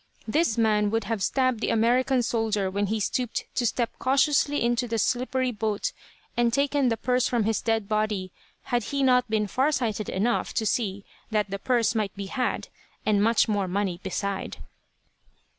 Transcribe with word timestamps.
This 0.27 0.57
man 0.57 0.89
would 0.89 1.03
have 1.03 1.21
stabbed 1.21 1.59
the 1.59 1.69
American 1.69 2.23
soldier 2.23 2.71
when 2.71 2.87
he 2.87 2.99
stooped 2.99 3.43
to 3.53 3.67
step 3.67 3.91
cautiously 3.99 4.63
into 4.63 4.87
the 4.87 4.97
slippery 4.97 5.51
boat, 5.51 5.91
and 6.35 6.51
taken 6.51 6.89
the 6.89 6.97
purse 6.97 7.27
from 7.27 7.43
his 7.43 7.61
dead 7.61 7.87
body, 7.87 8.31
had 8.63 8.85
he 8.85 9.03
not 9.03 9.29
been 9.29 9.45
far 9.45 9.71
sighted 9.71 10.09
enough 10.09 10.55
to 10.55 10.65
see 10.65 11.05
that 11.29 11.51
the 11.51 11.59
purse 11.59 11.93
might 11.93 12.15
be 12.15 12.25
had, 12.25 12.67
and 13.05 13.21
much 13.21 13.47
more 13.47 13.67
money 13.67 13.99
beside. 14.01 14.57